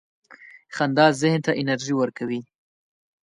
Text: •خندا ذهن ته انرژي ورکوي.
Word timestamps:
•خندا 0.75 1.05
ذهن 1.21 1.39
ته 1.45 1.51
انرژي 1.61 1.93
ورکوي. 1.97 2.41